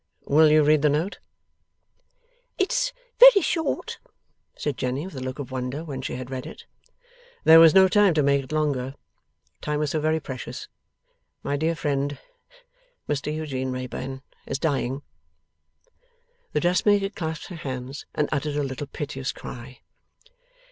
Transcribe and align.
'Will 0.25 0.49
you 0.49 0.63
read 0.63 0.81
the 0.81 0.89
note?' 0.89 1.19
'It's 2.57 2.91
very 3.19 3.39
short,' 3.43 3.99
said 4.57 4.75
Jenny, 4.75 5.05
with 5.05 5.15
a 5.15 5.19
look 5.21 5.37
of 5.37 5.51
wonder, 5.51 5.83
when 5.85 6.01
she 6.01 6.15
had 6.15 6.31
read 6.31 6.47
it. 6.47 6.65
'There 7.43 7.59
was 7.59 7.75
no 7.75 7.87
time 7.87 8.15
to 8.15 8.23
make 8.23 8.43
it 8.45 8.51
longer. 8.51 8.95
Time 9.61 9.77
was 9.79 9.91
so 9.91 9.99
very 9.99 10.19
precious. 10.19 10.67
My 11.43 11.55
dear 11.55 11.75
friend 11.75 12.17
Mr 13.07 13.31
Eugene 13.31 13.71
Wrayburn 13.71 14.23
is 14.47 14.57
dying.' 14.57 15.03
The 16.53 16.61
dressmaker 16.61 17.09
clasped 17.11 17.49
her 17.49 17.55
hands, 17.57 18.07
and 18.15 18.27
uttered 18.31 18.55
a 18.55 18.63
little 18.63 18.87
piteous 18.87 19.31
cry. 19.31 19.81